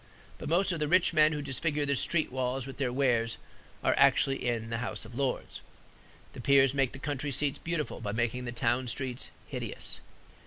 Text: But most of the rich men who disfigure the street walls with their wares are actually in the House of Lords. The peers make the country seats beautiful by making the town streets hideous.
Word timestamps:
But 0.39 0.49
most 0.49 0.71
of 0.71 0.79
the 0.79 0.87
rich 0.87 1.13
men 1.13 1.31
who 1.31 1.43
disfigure 1.43 1.85
the 1.85 1.95
street 1.95 2.31
walls 2.31 2.65
with 2.65 2.77
their 2.77 2.91
wares 2.91 3.37
are 3.83 3.93
actually 3.99 4.43
in 4.43 4.71
the 4.71 4.79
House 4.79 5.05
of 5.05 5.13
Lords. 5.13 5.61
The 6.33 6.41
peers 6.41 6.73
make 6.73 6.93
the 6.93 6.97
country 6.97 7.29
seats 7.29 7.59
beautiful 7.59 7.99
by 8.01 8.11
making 8.11 8.45
the 8.45 8.51
town 8.51 8.87
streets 8.87 9.29
hideous. 9.45 9.99